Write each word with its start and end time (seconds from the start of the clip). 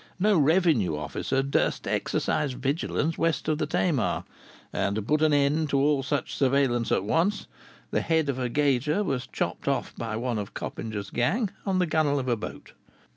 No 0.19 0.35
revenue 0.39 0.97
officer 0.97 1.43
durst 1.43 1.87
exercise 1.87 2.53
vigilance 2.53 3.19
west 3.19 3.47
of 3.47 3.59
the 3.59 3.67
Tamar; 3.67 4.23
and 4.73 4.95
to 4.95 5.01
put 5.03 5.21
an 5.21 5.31
end 5.31 5.69
to 5.69 5.77
all 5.79 6.01
such 6.01 6.33
surveillance 6.35 6.91
at 6.91 7.03
once, 7.03 7.45
the 7.91 8.01
head 8.01 8.27
of 8.27 8.39
a 8.39 8.49
gauger 8.49 9.03
was 9.03 9.27
chopped 9.27 9.67
off 9.67 9.95
by 9.95 10.15
one 10.15 10.39
of 10.39 10.55
Coppinger's 10.55 11.11
gang 11.11 11.51
on 11.67 11.77
the 11.77 11.85
gunwale 11.85 12.17
of 12.17 12.27
a 12.27 12.35
boat. 12.35 12.71